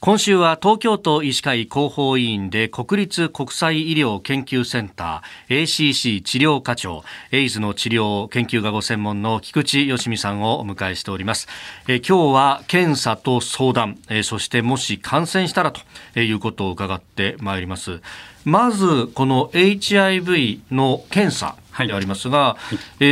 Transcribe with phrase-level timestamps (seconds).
[0.00, 11.48] 今週は東京都医師会広報委員で国立国際医療研究センター ACC 治療課長エイズの治療研究がご専門の菊池よしみさんをお迎えしております。
[11.88, 15.80] え今日は検査と相談えそしてもし感染したらと
[16.20, 18.00] いうことを伺ってまいります。
[18.44, 23.04] まずこの HIV の検査でありますが、はい、え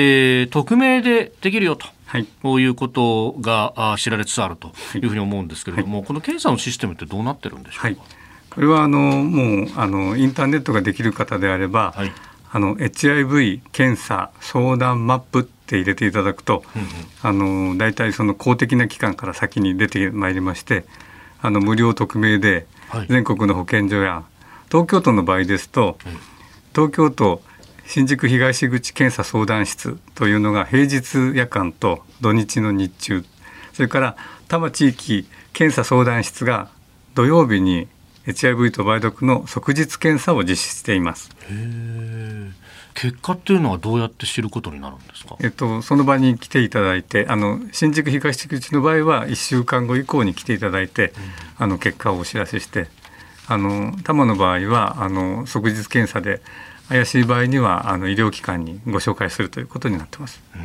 [0.44, 4.98] ー、匿名でできるよとはい、こういうことが知られつつあるとい。
[4.98, 7.96] うふうに思うんですけれども、はい、この検査のシステムってどうなってるんでしょうか、はい、
[8.50, 12.12] これはあのもうあのインターネットができる方であれば、はい、
[12.50, 16.88] あの HIV 検査相談マップって入れていただくと、うんうん、
[17.22, 17.32] あ
[17.72, 20.84] の大体その公的な機関から先に出てまいりまして
[21.42, 22.66] あの無料匿名で
[23.08, 24.24] 全国の保健所や、
[24.70, 25.98] 東京都の場合ですと、
[26.74, 27.42] 東京都
[27.86, 33.24] 新宿東口検査相談室というのが平日夜間と土日の日中
[33.72, 34.16] それから
[34.48, 36.68] 多摩地域検査相談室が
[37.14, 37.88] 土曜日に
[38.26, 41.30] HIV と梅毒の即日検査を実施しています。
[42.94, 45.36] 結果っていうのはどうやって知ることになるんですか？
[45.40, 51.14] えっとその場に来ていただいて、あの新宿東口の場合は1週間後以降に来ていただいて、うん、
[51.58, 52.88] あの結果をお知らせして、
[53.46, 56.40] あの多摩の場合はあの即日検査で
[56.88, 60.40] 怪しい場合にはあの医療機関にご紹介するということになってます。
[60.52, 60.58] は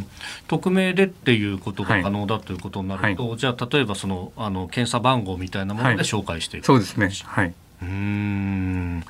[0.00, 0.06] い、
[0.48, 7.26] 匿名でっていうことが可能だということになると、はい、じゃあ例えばそのあの検査番号みたいなもので紹介していく、はい、そうですね。
[7.26, 7.54] はい。
[7.82, 9.04] うん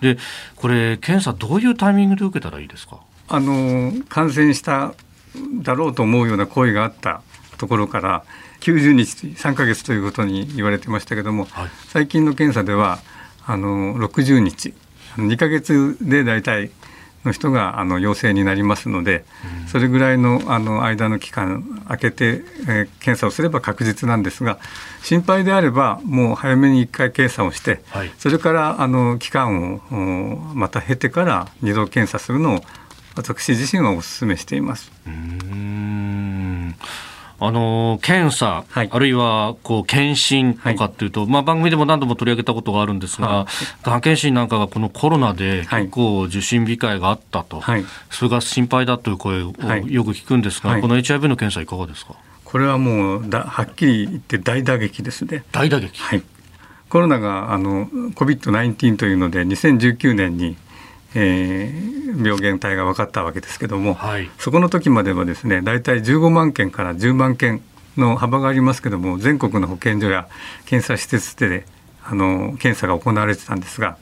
[0.00, 0.18] で
[0.56, 2.98] これ検査どういうタイミングで受けたらいいですか？
[3.28, 4.94] あの感染した
[5.62, 7.22] だろうと思うような声があった
[7.58, 8.24] ところから
[8.60, 13.00] 90日3か月ということに言われてましたけども、はい、最近の検査では
[13.46, 14.74] あの60日
[15.26, 16.70] 2ヶ月で大体
[17.24, 19.24] の人があの陽性になりますので、
[19.66, 24.58] それぐらいのあの間の期間空けて、えー、検査をすれば確実なんですが
[25.02, 32.60] 心配であればもう早めに1回検査をして、はい、それからあの期間をまた経てから2度検査するのを
[33.16, 34.92] 私自身はお勧めしています。
[35.06, 35.67] うん
[37.40, 47.62] あの検査、はい、あるいはこう検診とかっていうと、はい、まあ、番組でも何度も取り上げたことがあるんですが、はい、がん検診なんかがこのコロナで結構受診控えがあったと、
[48.10, 49.52] それが心配だという声を
[49.86, 52.14] よく聞くんですが、この HIV の検査、いかがですか？
[52.44, 55.44] これはもうだはっきり言って大打撃ですね。
[55.52, 56.22] 大打撃、はい、
[56.88, 60.56] コロナがあの COVID-19 というので2019年に
[61.14, 67.62] えー、病原体が分かったわけですけども、はい、そこの時まではですね大体15万件から10万件
[67.96, 70.28] の幅がありますけども全国の保健所や
[70.66, 71.64] 検査施設で
[72.04, 73.98] あの検査が行われてたんですが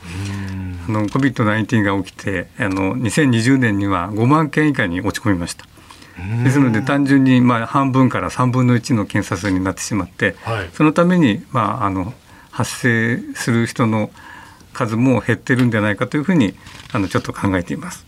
[0.88, 5.66] あの COVID-19 が起きてあの2020年には5万件以下に落ち込みました。
[6.44, 12.14] ですので単純にまあ半分から3分の1の検査数になってしまって、はい、そのためにまああの
[12.50, 14.10] 発生する人の
[14.76, 16.54] 数も減ってるんじゃないかというふうに
[16.92, 18.04] あのちょっと考えています。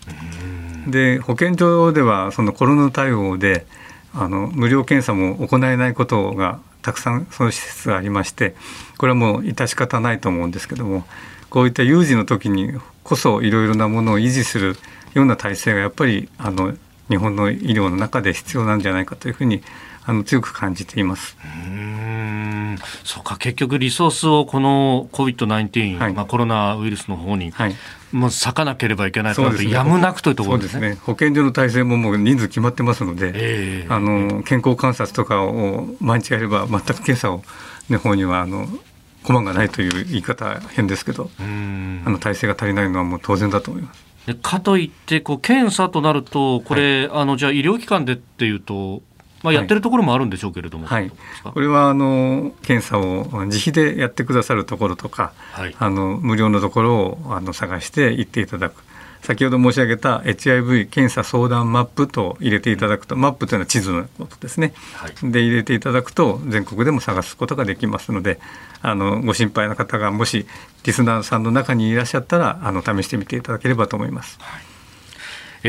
[0.86, 3.66] で保健所ではそのコロナ対応で
[4.14, 8.54] あの無料検査も行えないことがたくさんその施設がありまして
[8.96, 11.04] これはもう致し方ないと思うんですけども
[11.50, 14.76] こういった有事の時にこそいろいろなものを維持する
[15.14, 16.74] ような体制がやっぱりあの
[17.08, 19.62] 日本の医療の中で必要なんじゃないかというふうに
[20.04, 21.36] あの強く感じています。
[21.66, 21.97] うん
[23.04, 27.76] そうか結局リソースをこの COVID-19、はい、まあ、コロナウイルスの方に、はい、
[28.12, 37.42] もう割かなければいけないと、ね、やむなくというところですね、ね、保健所の体制ももう人数決まってますので、えー、あの健康観察とかを毎日やれば全く検査を
[37.90, 38.66] の方にはあの
[39.24, 41.42] 駒がないという言い方変ですけどあ
[42.10, 44.08] の体制が足りないのはもう当然だと思います。
[44.42, 49.00] かといってこう検査となるとこれ、はい、あのじゃあ医療機関でっていうと
[49.43, 51.10] まあ、やってるところもあるんでしょうけれども、はい、
[51.44, 58.82] これはあの検査を自費でやってくださるところとか、はい、あの無料のところをあの探して行っていただく。
[59.22, 68.38] 先ほど申し上げた HIV 検査相談マップと入れていただくと、マップというのは地図のことですね、はい、で入れていただくと全国でも探すことができますので
[68.81, 70.46] あのご心配な方がもし
[70.84, 74.38] リスナーさんの中にいらっしゃったらあの試してみていただければと思います。
[74.41, 74.68] はい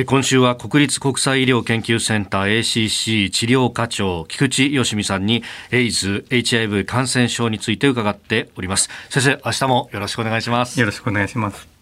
[0.05, 8.89] 今週は国立国際医療研究センター ACC 治療課長菊池よしみさんにエイズ HIV 感染症について伺っております。
[9.09, 10.79] 先生明日もよろしくお願いします。
[10.79, 11.78] よろしくお願いします。